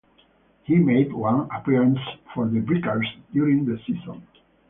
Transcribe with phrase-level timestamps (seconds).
[0.63, 1.99] He made one appearance
[2.33, 4.23] for the Breakers during the season.